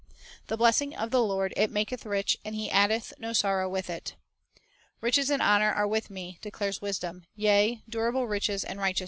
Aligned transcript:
3 0.17 0.17
"The 0.47 0.57
blessing 0.57 0.95
of 0.95 1.11
the 1.11 1.21
Lord, 1.21 1.53
it 1.55 1.69
maketh 1.69 2.07
rich, 2.07 2.35
and 2.43 2.55
He 2.55 2.71
addeth 2.71 3.13
no 3.19 3.33
sorrow 3.33 3.69
with 3.69 3.87
it." 3.87 4.15
3 4.99 5.07
"Riches 5.07 5.29
and 5.29 5.43
honor 5.43 5.71
are 5.71 5.87
with 5.87 6.09
Me," 6.09 6.39
declares 6.41 6.81
Wisdom; 6.81 7.25
"yea, 7.35 7.83
durable 7.87 8.25
riches 8.27 8.63
and 8.63 8.79
righteousness." 8.79 8.99